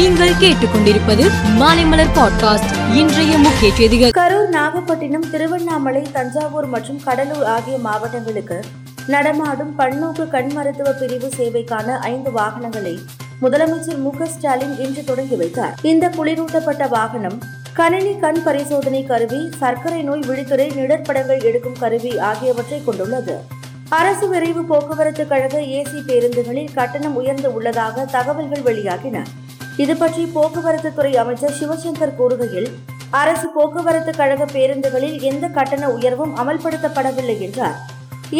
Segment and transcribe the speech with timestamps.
[0.00, 1.24] நீங்கள் கேட்டுக்கொண்டிருப்பது
[1.58, 2.94] மாலைமலர் பாட்காஸ்ட்.
[2.94, 4.10] இன்றைய முக்கிய செய்திகள்.
[4.10, 8.60] கரூர் நாகப்பட்டினம் திருவண்ணாமலை தஞ்சாவூர் மற்றும் கடலூர் ஆகிய மாவட்டங்களுக்கு
[9.06, 12.98] நடமாடும் பன்னோக்கு கண் மருத்துவ பிரிவு சேவைக்கான ஐந்து வாகனங்களை
[13.42, 15.74] முதலமைச்சர் மு ஸ்டாலின் இன்று தொடங்கி வைத்தார்.
[15.82, 17.42] இந்த குளிரூட்டப்பட்ட வாகனம்
[17.72, 23.36] கணினி கண் பரிசோதனை கருவி சர்க்கரை நோய் விழித்துறை நிழற்படங்கள் எடுக்கும் கருவி ஆகியவற்றை கொண்டுள்ளது.
[23.88, 29.22] அரசு விரைவு போக்குவரத்து கழக ஏசி பேருந்துகளில் கட்டணம் உயர்ந்து உள்ளதாக தகவல்கள் வெளியாகின.
[29.82, 32.68] இது பற்றி போக்குவரத்து துறை அமைச்சர் சிவசங்கர் கூறுகையில்
[33.20, 37.78] அரசு போக்குவரத்து கழக பேருந்துகளில் எந்த கட்டண உயர்வும் அமல்படுத்தப்படவில்லை என்றார்.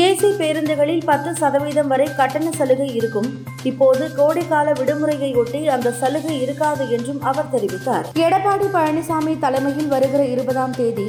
[0.05, 3.29] ஏசி பேருந்துகளில் பத்து சதவீதம் வரை கட்டண சலுகை இருக்கும்.
[3.71, 8.09] இப்போது கோடைக்கால விடுமுறையை ஒட்டி அந்த சலுகை இருக்காது என்றும் அவர் தெரிவித்தார்.
[8.27, 11.07] எடப்பாடி பழனிசாமி தலைமையில் வருகிற இருபதாம் தேதி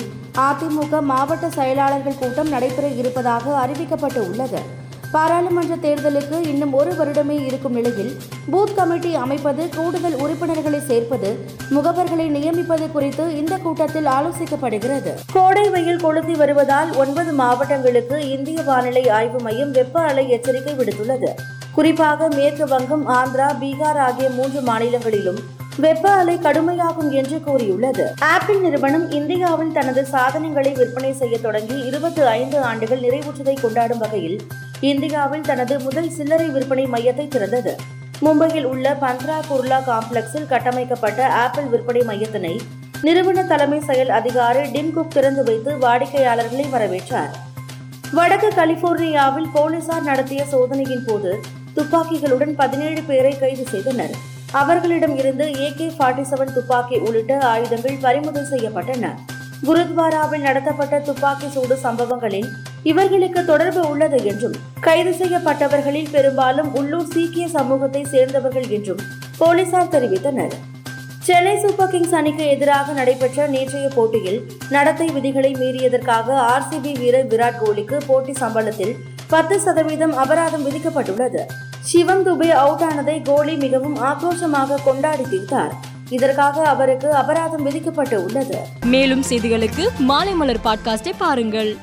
[0.47, 4.61] அதிமுக மாவட்ட செயலாளர்கள் கூட்டம் நடைபெற இருப்பதாக அறிவிக்கப்பட்டு உள்ளது.
[5.11, 8.11] பாராளுமன்ற தேர்தலுக்கு இன்னும் ஒரு வருடமே இருக்கும் நிலையில்
[8.51, 11.29] பூத் கமிட்டி அமைப்பது கூடுதல் உறுப்பினர்களை சேர்ப்பது
[11.69, 15.13] முகவர்களை நியமிப்பது குறித்து இந்த கூட்டத்தில் ஆலோசிக்கப்படுகிறது.
[15.33, 21.31] கோடை வெயில் கொளுத்தி வருவதால் ஒன்பது மாவட்டங்களுக்கு இந்திய வானிலை ஆய்வு மையம் வெப்ப அலை எச்சரிக்கை விடுத்துள்ளது.
[21.71, 25.39] குறிப்பாக மேற்கு வங்கம் ஆந்திரா பீகார் ஆகிய மூன்று மாநிலங்களிலும்
[25.77, 28.13] வெப்ப அலை கடுமையாகும் என்று கூறியுள்ளது.
[28.19, 34.39] ஆப்பிள் நிறுவனம் இந்தியாவில் தனது சாதனங்களை விற்பனை செய்ய தொடங்கி இருபத்தி ஐந்து ஆண்டுகள் நிறைவுற்றதை கொண்டாடும் வகையில்
[34.89, 37.73] இந்தியாவில் தனது முதல் சில்லறை விற்பனை மையத்தை திறந்தது.
[38.25, 42.53] மும்பையில் உள்ள பந்த்ரா குர்லா காம்ப்ளெக்ஸில் கட்டமைக்கப்பட்ட ஆப்பிள் விற்பனை மையத்தினை
[43.01, 47.33] நிறுவன தலைமை செயல் அதிகாரி டிம் குக் திறந்து வைத்து வாடிக்கையாளர்களை வரவேற்றார்.
[48.11, 51.31] வடக்கு கலிபோர்னியாவில் போலீசார் நடத்திய சோதனையின் போது
[51.75, 54.15] துப்பாக்கிகளுடன் பதினேழு பேரை கைது செய்தனர்.
[54.51, 59.13] அவர்களிடம் இருந்து ஏகே ஃபார்ட்டி செவன் துப்பாக்கி உள்ளிட்ட ஆயுதங்கள் பறிமுதல் செய்யப்பட்டன.
[59.67, 62.47] குருத்வாராவில் நடத்தப்பட்ட துப்பாக்கி சூடு சம்பவங்களில்
[62.91, 64.55] இவர்களுக்கு தொடர்பு உள்ளது என்றும்
[64.85, 69.01] கைது செய்யப்பட்டவர்களில் பெரும்பாலும் உள்ளூர் சீக்கிய சமூகத்தை சேர்ந்தவர்கள் என்றும்
[69.37, 70.55] போலீசார் தெரிவித்தனர்.
[71.27, 74.39] சென்னை சூப்பர் கிங்ஸ் அணிக்கு எதிராக நடைபெற்ற நேற்றைய போட்டியில்
[74.69, 78.95] நடத்தை விதிகளை மீறியதற்காக ஆர்சிபி வீரர் விராட் கோலிக்கு போட்டி சம்பளத்தில்
[79.27, 81.43] பத்து சதவீதம் அபராதம் விதிக்கப்பட்டுள்ளது.
[81.91, 85.73] சிவம் துபே அவுட் ஆனதை கோலி மிகவும் ஆக்ரோஷமாக கொண்டாடி தீர்த்தார்.
[86.11, 88.57] இதற்காக அவருக்கு அபராதம் விதிக்கப்பட்டு உள்ளது.
[88.85, 91.77] மேலும் செய்திகளுக்கு மாலை மலர் பாட்காஸ்டை பாருங்கள்.